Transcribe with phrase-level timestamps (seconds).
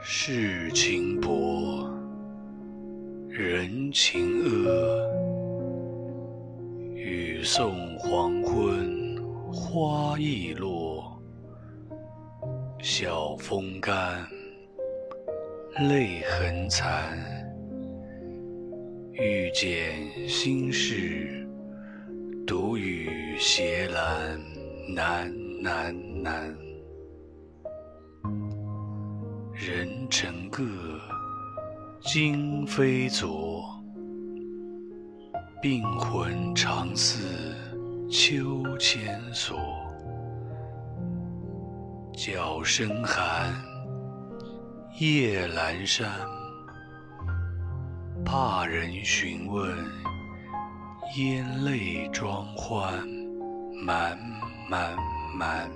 [0.00, 1.90] 世情薄，
[3.28, 5.08] 人情恶。
[6.94, 9.16] 雨送黄昏
[9.52, 11.20] 花易落，
[12.80, 14.24] 晓风干，
[15.88, 17.18] 泪痕残。
[19.12, 21.44] 欲笺心事，
[22.46, 24.38] 独语斜阑
[24.94, 26.67] 难难难。
[29.68, 30.64] 人成各，
[32.00, 33.62] 今非昨。
[35.60, 37.54] 病魂常似
[38.10, 39.58] 秋千索，
[42.14, 43.52] 角声寒，
[44.98, 46.10] 夜阑珊。
[48.24, 49.76] 怕人询问，
[51.18, 53.06] 咽泪装欢，
[53.84, 54.18] 满
[54.70, 54.96] 满
[55.36, 55.70] 满。